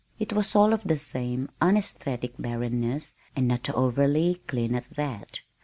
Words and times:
It 0.17 0.33
was 0.33 0.55
all 0.55 0.73
of 0.73 0.83
the 0.85 0.97
same 0.97 1.47
unesthetic 1.61 2.33
barrenness, 2.39 3.13
and 3.35 3.47
not 3.47 3.69
overly 3.69 4.41
clean 4.47 4.73
at 4.73 4.89
that. 4.95 5.41